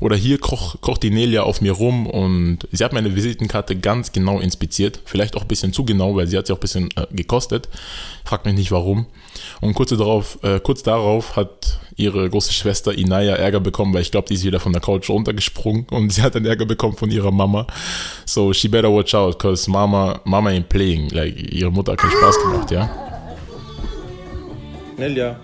[0.00, 4.12] Oder hier koch, kocht die Nelia auf mir rum und sie hat meine Visitenkarte ganz
[4.12, 5.00] genau inspiziert.
[5.04, 7.68] Vielleicht auch ein bisschen zu genau, weil sie hat sie auch ein bisschen äh, gekostet.
[8.24, 9.06] Fragt mich nicht warum.
[9.60, 14.10] Und kurz darauf, äh, kurz darauf hat ihre große Schwester Inaya Ärger bekommen, weil ich
[14.10, 17.10] glaube, die ist wieder von der Couch runtergesprungen und sie hat dann Ärger bekommen von
[17.10, 17.66] ihrer Mama.
[18.26, 21.08] So she better watch out, cause Mama, Mama ain't playing.
[21.10, 22.90] Like, ihre Mutter hat keinen Spaß gemacht, ja.
[24.98, 25.38] Nelia.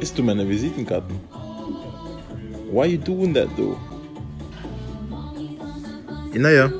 [0.00, 1.29] Isst du meine Visitenkarten?
[2.70, 3.76] Why you doing that though?
[6.30, 6.70] Inaya.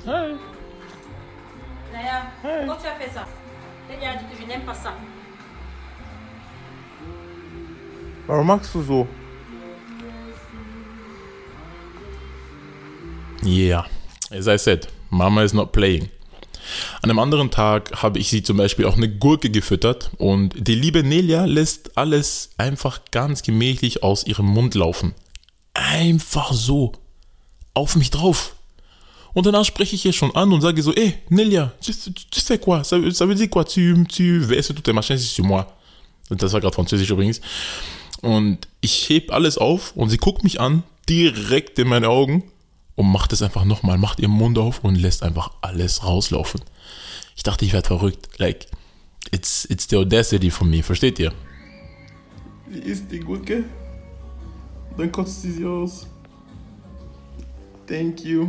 [0.06, 0.38] Sowieso.
[1.92, 3.26] Naya, pourquoi tu as fait ça
[3.90, 4.94] Elle a dit que je n'aime pas ça.
[8.28, 9.08] Warum machst du so?
[13.44, 13.86] Yeah,
[14.32, 16.10] as I said, Mama is not playing.
[17.02, 20.74] An einem anderen Tag habe ich sie zum Beispiel auch eine Gurke gefüttert und die
[20.74, 25.14] liebe Nelia lässt alles einfach ganz gemächlich aus ihrem Mund laufen.
[25.74, 26.94] Einfach so.
[27.76, 28.55] Auf mich drauf.
[29.36, 31.92] Und danach spreche ich ihr schon an und sage so, hey, Nelia, tu,
[32.32, 32.84] tu, fais quoi?
[32.86, 33.66] Ça, ça veut dire quoi?
[33.66, 35.68] Tu, tu verses toutes tes machins sur moi.
[36.30, 37.42] Und das war gerade Französisch übrigens.
[38.22, 42.44] Und ich heb alles auf und sie guckt mich an, direkt in meine Augen
[42.96, 46.62] und macht es einfach nochmal, macht ihren Mund auf und lässt einfach alles rauslaufen.
[47.36, 48.30] Ich dachte, ich werde verrückt.
[48.38, 48.68] Like,
[49.32, 51.34] it's, it's the audacity von mir, versteht ihr?
[52.70, 53.66] Wie ist die Gurke?
[54.98, 56.08] Dann kotzt sie sie aus.
[57.86, 58.48] Thank you.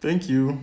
[0.00, 0.58] Thank you.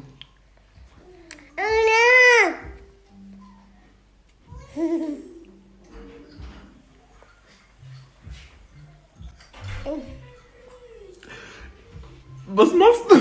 [12.47, 13.15] Was machst du?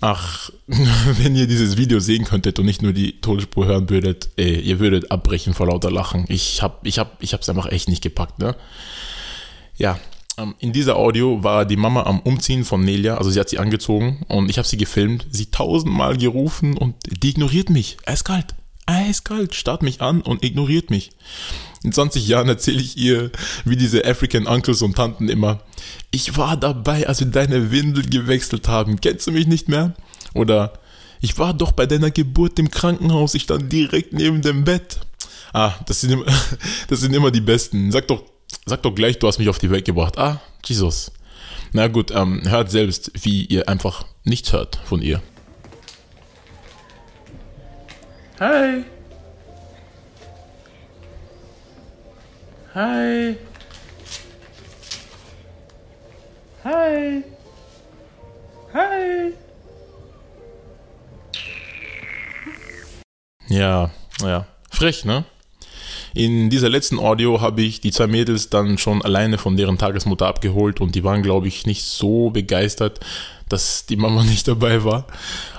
[0.00, 4.58] Ach, wenn ihr dieses Video sehen könntet und nicht nur die Tonspur hören würdet, ey,
[4.58, 6.24] ihr würdet abbrechen vor lauter Lachen.
[6.28, 8.56] Ich hab, ich hab, ich hab's einfach echt nicht gepackt, ne?
[9.76, 9.98] Ja,
[10.58, 14.24] in dieser Audio war die Mama am Umziehen von Nelia, also sie hat sie angezogen
[14.28, 17.96] und ich habe sie gefilmt, sie tausendmal gerufen und die ignoriert mich.
[18.06, 18.54] Eiskalt,
[18.86, 21.10] eiskalt, starrt mich an und ignoriert mich.
[21.82, 23.30] In 20 Jahren erzähle ich ihr,
[23.64, 25.60] wie diese African Uncles und Tanten immer,
[26.10, 29.94] ich war dabei, als wir deine Windel gewechselt haben, kennst du mich nicht mehr?
[30.34, 30.74] Oder,
[31.20, 35.00] ich war doch bei deiner Geburt im Krankenhaus, ich stand direkt neben dem Bett.
[35.52, 36.22] Ah, das sind
[36.88, 37.90] das sind immer die Besten.
[37.90, 38.22] Sag doch,
[38.66, 40.18] sag doch gleich, du hast mich auf die Welt gebracht.
[40.18, 41.12] Ah, Jesus.
[41.72, 45.22] Na gut, ähm, hört selbst, wie ihr einfach nichts hört von ihr.
[48.40, 48.84] Hi.
[52.74, 53.36] Hi.
[56.64, 57.24] Hi.
[58.72, 59.32] Hi.
[63.48, 63.90] Ja,
[64.22, 64.46] ja.
[64.70, 65.24] Frech, ne?
[66.14, 70.26] In dieser letzten Audio habe ich die zwei Mädels dann schon alleine von deren Tagesmutter
[70.26, 73.00] abgeholt und die waren, glaube ich, nicht so begeistert,
[73.48, 75.06] dass die Mama nicht dabei war.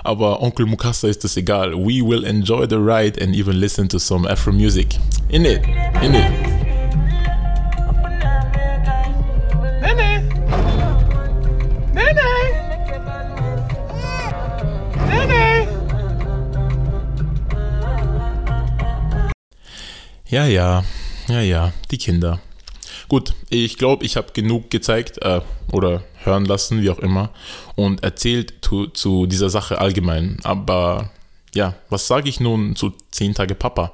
[0.04, 1.72] Aber Onkel Mukasa ist das egal.
[1.72, 4.98] We will enjoy the ride and even listen to some Afro music.
[5.28, 5.62] In it,
[6.02, 6.51] in it.
[20.32, 20.82] Ja, ja,
[21.28, 22.40] ja, ja, die Kinder.
[23.08, 27.28] Gut, ich glaube, ich habe genug gezeigt äh, oder hören lassen, wie auch immer,
[27.76, 30.38] und erzählt zu, zu dieser Sache allgemein.
[30.42, 31.10] Aber
[31.54, 33.92] ja, was sage ich nun zu 10 Tage Papa?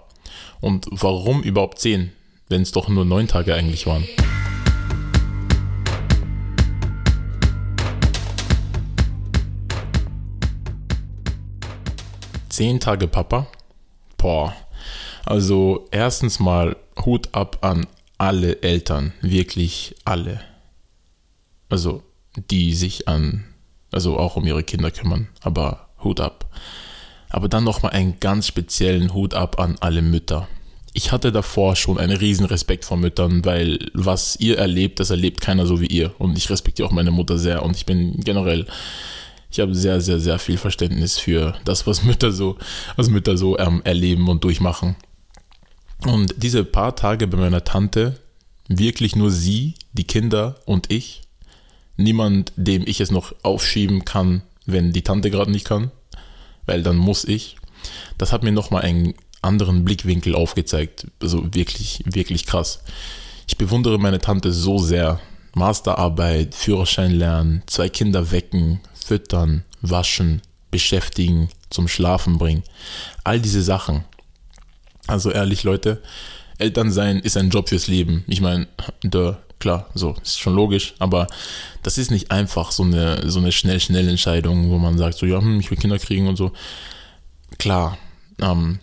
[0.61, 2.13] Und warum überhaupt 10,
[2.49, 4.05] wenn es doch nur 9 Tage eigentlich waren?
[12.49, 13.49] Zehn Tage Papa?
[14.17, 14.55] Boah.
[15.29, 17.87] Also erstens mal Hut ab an
[18.17, 20.41] alle Eltern, wirklich alle.
[21.69, 22.03] Also
[22.51, 23.45] die sich an,
[23.93, 26.51] also auch um ihre Kinder kümmern, aber Hut ab.
[27.29, 30.49] Aber dann nochmal einen ganz speziellen Hut ab an alle Mütter.
[30.95, 35.43] Ich hatte davor schon einen riesen Respekt vor Müttern, weil was ihr erlebt, das erlebt
[35.43, 36.15] keiner so wie ihr.
[36.19, 38.67] Und ich respektiere auch meine Mutter sehr und ich bin generell,
[39.51, 42.57] ich habe sehr, sehr, sehr viel Verständnis für das, was Mütter so,
[42.97, 44.97] was Mütter so ähm, erleben und durchmachen.
[46.05, 48.19] Und diese paar Tage bei meiner Tante,
[48.69, 51.23] wirklich nur sie, die Kinder und ich,
[51.97, 55.91] niemand, dem ich es noch aufschieben kann, wenn die Tante gerade nicht kann,
[56.67, 57.57] weil dann muss ich.
[58.17, 61.07] Das hat mir nochmal einen anderen Blickwinkel aufgezeigt.
[61.21, 62.83] Also wirklich, wirklich krass.
[63.47, 65.21] Ich bewundere meine Tante so sehr.
[65.55, 72.63] Masterarbeit, Führerschein lernen, zwei Kinder wecken, füttern, waschen, beschäftigen, zum Schlafen bringen.
[73.25, 74.05] All diese Sachen.
[75.09, 76.01] Also ehrlich, Leute,
[76.59, 78.25] Eltern sein ist ein Job fürs Leben.
[78.29, 78.69] Ich meine,
[79.59, 81.27] klar, so ist schon logisch, aber
[81.83, 85.27] das ist nicht einfach so eine so eine schnell schnell Entscheidung, wo man sagt so
[85.27, 86.53] ja, hm, ich will Kinder kriegen und so.
[87.59, 87.99] Klar,
[88.41, 88.79] ähm,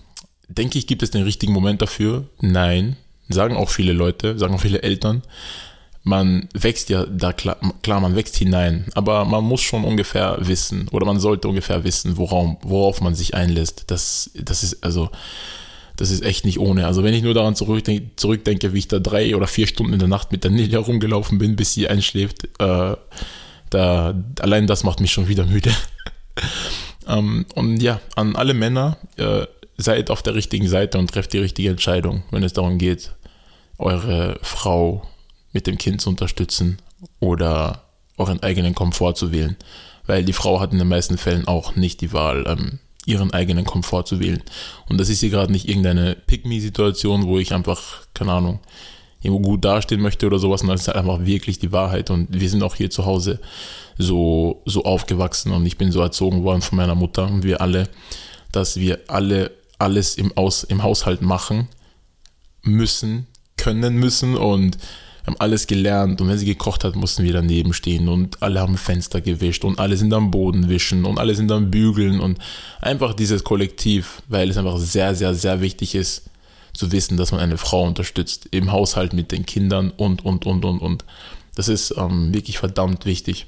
[0.48, 2.26] denke ich, gibt es den richtigen Moment dafür?
[2.42, 2.98] Nein,
[3.30, 5.22] sagen auch viele Leute, sagen auch viele Eltern.
[6.04, 10.88] Man wächst ja da klar, klar, man wächst hinein, aber man muss schon ungefähr wissen
[10.90, 13.86] oder man sollte ungefähr wissen, worauf, worauf man sich einlässt.
[13.88, 15.10] Das, das ist also
[15.98, 16.86] das ist echt nicht ohne.
[16.88, 20.00] Also wenn ich nur daran zurückdenke, zurückdenke wie ich da drei oder vier Stunden in
[20.00, 22.96] der Nacht mit der Nelia rumgelaufen bin, bis sie einschläft, äh,
[23.70, 25.72] da, allein das macht mich schon wieder müde.
[27.08, 29.46] ähm, und ja, an alle Männer, äh,
[29.78, 33.12] seid auf der richtigen Seite und trefft die richtige Entscheidung, wenn es darum geht,
[33.78, 35.08] eure Frau
[35.52, 36.78] mit dem Kind zu unterstützen
[37.20, 37.84] oder
[38.18, 39.58] euren eigenen Komfort zu wählen.
[40.08, 42.46] Weil die Frau hat in den meisten Fällen auch nicht die Wahl.
[42.48, 44.42] Ähm, ihren eigenen Komfort zu wählen.
[44.90, 48.60] Und das ist hier gerade nicht irgendeine Pick-Me-Situation, wo ich einfach, keine Ahnung,
[49.22, 52.10] irgendwo gut dastehen möchte oder sowas, sondern das ist halt einfach wirklich die Wahrheit.
[52.10, 53.40] Und wir sind auch hier zu Hause
[53.98, 57.90] so, so aufgewachsen und ich bin so erzogen worden von meiner Mutter und wir alle,
[58.52, 61.68] dass wir alle alles im, Aus, im Haushalt machen
[62.62, 64.78] müssen, können müssen und
[65.26, 68.78] haben alles gelernt und wenn sie gekocht hat, mussten wir daneben stehen und alle haben
[68.78, 72.40] Fenster gewischt und alle sind am Boden wischen und alle sind am Bügeln und
[72.82, 76.30] einfach dieses Kollektiv, weil es einfach sehr, sehr, sehr wichtig ist
[76.74, 80.66] zu wissen, dass man eine Frau unterstützt im Haushalt mit den Kindern und, und, und,
[80.66, 81.06] und, und.
[81.56, 83.48] Das ist ähm, wirklich verdammt wichtig.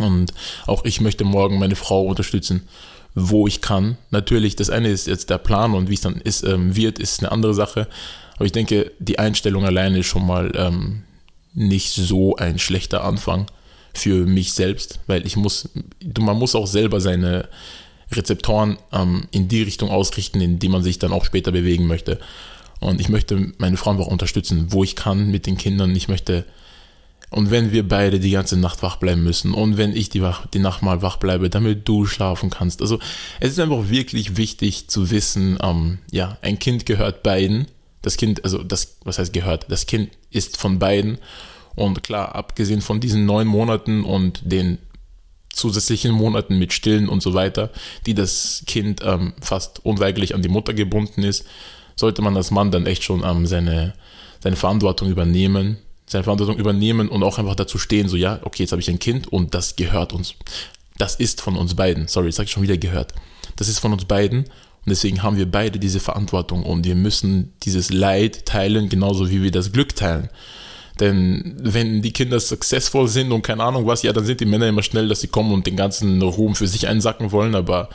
[0.00, 0.34] Und
[0.66, 2.68] auch ich möchte morgen meine Frau unterstützen,
[3.14, 3.96] wo ich kann.
[4.10, 7.20] Natürlich, das eine ist jetzt der Plan und wie es dann ist, ähm, wird, ist
[7.20, 7.88] eine andere Sache.
[8.36, 11.04] Aber ich denke, die Einstellung alleine ist schon mal ähm,
[11.54, 13.46] nicht so ein schlechter Anfang
[13.94, 15.68] für mich selbst, weil ich muss,
[16.18, 17.48] man muss auch selber seine
[18.12, 22.18] Rezeptoren ähm, in die Richtung ausrichten, in die man sich dann auch später bewegen möchte.
[22.80, 25.94] Und ich möchte meine Frau einfach unterstützen, wo ich kann mit den Kindern.
[25.94, 26.44] Ich möchte,
[27.30, 30.46] und wenn wir beide die ganze Nacht wach bleiben müssen und wenn ich die, wach,
[30.46, 32.82] die Nacht mal wach bleibe, damit du schlafen kannst.
[32.82, 32.98] Also
[33.40, 37.68] es ist einfach wirklich wichtig zu wissen, ähm, ja, ein Kind gehört beiden
[38.04, 41.18] das Kind, also das, was heißt gehört, das Kind ist von beiden.
[41.74, 44.78] Und klar, abgesehen von diesen neun Monaten und den
[45.52, 47.70] zusätzlichen Monaten mit Stillen und so weiter,
[48.06, 51.44] die das Kind ähm, fast unweigerlich an die Mutter gebunden ist,
[51.96, 53.94] sollte man als Mann dann echt schon ähm, seine,
[54.42, 58.72] seine Verantwortung übernehmen, seine Verantwortung übernehmen und auch einfach dazu stehen, so ja, okay, jetzt
[58.72, 60.34] habe ich ein Kind und das gehört uns.
[60.98, 62.06] Das ist von uns beiden.
[62.08, 63.14] Sorry, jetzt sage ich schon wieder gehört.
[63.56, 64.44] Das ist von uns beiden
[64.84, 69.42] und deswegen haben wir beide diese Verantwortung und wir müssen dieses Leid teilen, genauso wie
[69.42, 70.28] wir das Glück teilen.
[71.00, 74.68] Denn wenn die Kinder successful sind und keine Ahnung was, ja, dann sind die Männer
[74.68, 77.88] immer schnell, dass sie kommen und den ganzen Ruhm für sich einsacken wollen, aber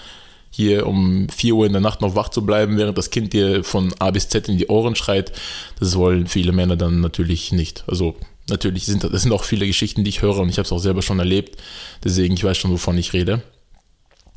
[0.50, 3.64] hier um 4 Uhr in der Nacht noch wach zu bleiben, während das Kind dir
[3.64, 5.32] von A bis Z in die Ohren schreit,
[5.80, 7.84] das wollen viele Männer dann natürlich nicht.
[7.88, 8.16] Also
[8.50, 10.80] natürlich sind das sind auch viele Geschichten, die ich höre und ich habe es auch
[10.80, 11.62] selber schon erlebt.
[12.04, 13.44] Deswegen, ich weiß schon, wovon ich rede.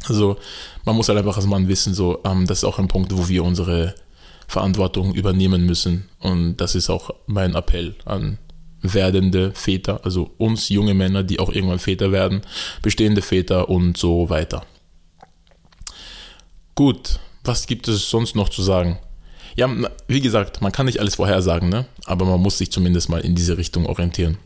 [0.08, 0.36] Also
[0.84, 3.28] man muss halt einfach als Mann wissen, so, ähm, das ist auch ein Punkt, wo
[3.28, 3.94] wir unsere
[4.48, 6.08] Verantwortung übernehmen müssen.
[6.18, 8.38] Und das ist auch mein Appell an
[8.82, 12.42] werdende Väter, also uns junge Männer, die auch irgendwann Väter werden,
[12.82, 14.66] bestehende Väter und so weiter.
[16.74, 18.98] Gut, was gibt es sonst noch zu sagen?
[19.54, 19.70] Ja,
[20.08, 21.86] wie gesagt, man kann nicht alles vorhersagen, ne?
[22.06, 24.38] aber man muss sich zumindest mal in diese Richtung orientieren.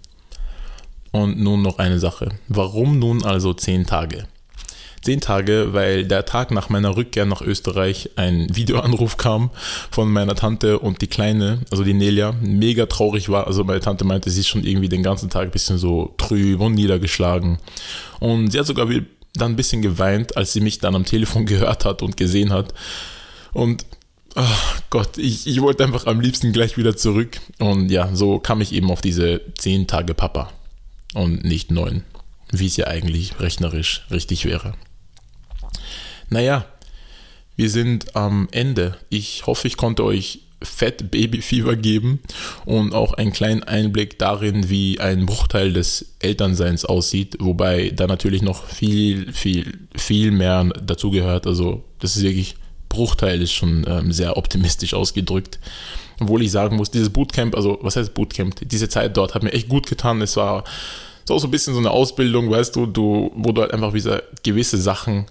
[1.12, 2.30] Und nun noch eine Sache.
[2.48, 4.26] Warum nun also zehn Tage?
[5.02, 9.50] Zehn Tage, weil der Tag nach meiner Rückkehr nach Österreich ein Videoanruf kam
[9.90, 13.46] von meiner Tante und die Kleine, also die Nelia, mega traurig war.
[13.46, 16.60] Also meine Tante meinte, sie ist schon irgendwie den ganzen Tag ein bisschen so trüb
[16.60, 17.58] und niedergeschlagen.
[18.20, 18.88] Und sie hat sogar
[19.34, 22.74] dann ein bisschen geweint, als sie mich dann am Telefon gehört hat und gesehen hat.
[23.52, 23.86] Und
[24.34, 24.42] oh
[24.90, 27.38] Gott, ich, ich wollte einfach am liebsten gleich wieder zurück.
[27.58, 30.50] Und ja, so kam ich eben auf diese zehn Tage Papa
[31.14, 32.04] und nicht neun,
[32.52, 34.74] wie es ja eigentlich rechnerisch richtig wäre.
[36.28, 36.64] Naja,
[37.56, 38.96] wir sind am Ende.
[39.08, 42.20] Ich hoffe, ich konnte euch Fett Babyfieber geben
[42.64, 48.42] und auch einen kleinen Einblick darin, wie ein Bruchteil des Elternseins aussieht, wobei da natürlich
[48.42, 51.46] noch viel, viel, viel mehr dazugehört.
[51.46, 52.56] Also das ist wirklich,
[52.88, 55.58] Bruchteil ist schon ähm, sehr optimistisch ausgedrückt.
[56.20, 58.56] Obwohl ich sagen muss, dieses Bootcamp, also was heißt Bootcamp?
[58.66, 60.22] Diese Zeit dort hat mir echt gut getan.
[60.22, 60.64] Es war
[61.26, 64.22] so, so ein bisschen so eine Ausbildung, weißt du, du, wo du halt einfach wieder
[64.42, 65.26] gewisse Sachen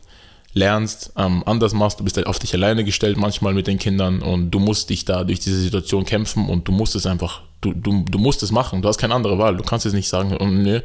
[0.54, 2.00] lernst, ähm, anders machst.
[2.00, 5.06] Du bist halt auf dich alleine gestellt manchmal mit den Kindern und du musst dich
[5.06, 8.52] da durch diese Situation kämpfen und du musst es einfach, du, du, du musst es
[8.52, 8.82] machen.
[8.82, 9.58] Du hast keine andere Wahl.
[9.58, 10.82] Du kannst jetzt nicht sagen, oh, nee,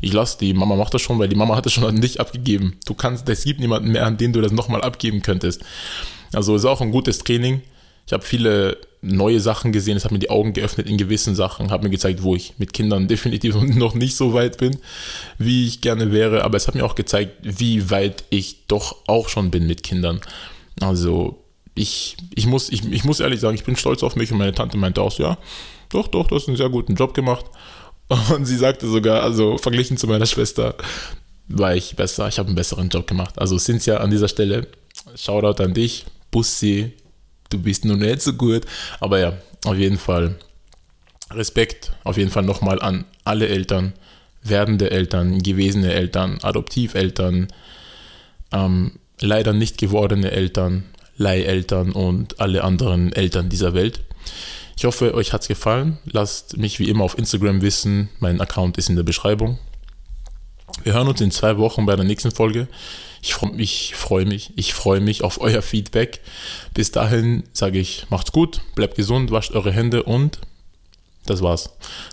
[0.00, 2.20] ich lasse die Mama macht das schon, weil die Mama hat es schon an dich
[2.20, 2.76] abgegeben.
[2.86, 5.62] Du kannst, es gibt niemanden mehr, an den du das nochmal abgeben könntest.
[6.32, 7.62] Also ist auch ein gutes Training.
[8.06, 11.70] Ich habe viele neue Sachen gesehen, es hat mir die Augen geöffnet in gewissen Sachen,
[11.70, 14.78] hat mir gezeigt, wo ich mit Kindern definitiv noch nicht so weit bin,
[15.38, 19.28] wie ich gerne wäre, aber es hat mir auch gezeigt, wie weit ich doch auch
[19.28, 20.20] schon bin mit Kindern.
[20.80, 21.44] Also
[21.74, 24.54] ich, ich, muss, ich, ich muss ehrlich sagen, ich bin stolz auf mich und meine
[24.54, 25.38] Tante meinte auch ja,
[25.90, 27.46] doch, doch, du hast einen sehr guten Job gemacht.
[28.34, 30.74] Und sie sagte sogar, also verglichen zu meiner Schwester,
[31.48, 33.38] war ich besser, ich habe einen besseren Job gemacht.
[33.38, 34.66] Also Cynthia an dieser Stelle,
[35.14, 36.92] Shoutout an dich, Bussi,
[37.50, 38.64] du bist nur nicht so gut.
[39.00, 39.34] Aber ja,
[39.64, 40.36] auf jeden Fall
[41.30, 43.92] Respekt, auf jeden Fall nochmal an alle Eltern,
[44.42, 47.48] werdende Eltern, gewesene Eltern, Adoptiveltern,
[48.52, 50.84] ähm, leider nicht gewordene Eltern,
[51.16, 54.00] Leiheltern und alle anderen Eltern dieser Welt.
[54.76, 55.98] Ich hoffe, euch hat es gefallen.
[56.04, 58.10] Lasst mich wie immer auf Instagram wissen.
[58.20, 59.58] Mein Account ist in der Beschreibung.
[60.84, 62.68] Wir hören uns in zwei Wochen bei der nächsten Folge.
[63.22, 66.20] Ich freue mich, freue mich, ich freue mich auf euer Feedback.
[66.74, 70.40] Bis dahin sage ich, macht's gut, bleibt gesund, wascht eure Hände und
[71.26, 71.70] das war's.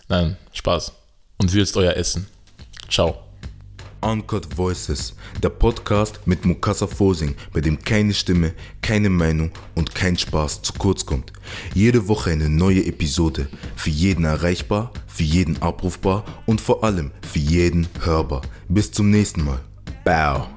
[0.09, 0.93] Nein, Spaß.
[1.37, 2.27] Und würzt euer Essen.
[2.89, 3.25] Ciao.
[4.01, 10.15] Uncut Voices, der Podcast mit Mukasa Fosing, bei dem keine Stimme, keine Meinung und kein
[10.15, 11.33] Spaß zu kurz kommt.
[11.73, 17.39] Jede Woche eine neue Episode, für jeden erreichbar, für jeden abrufbar und vor allem für
[17.39, 18.43] jeden hörbar.
[18.69, 19.61] Bis zum nächsten Mal.
[20.03, 20.54] Bow.